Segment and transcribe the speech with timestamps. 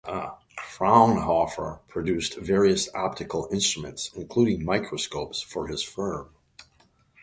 [0.59, 6.31] Fraunhofer produced various optical instruments including microscopes for his firm.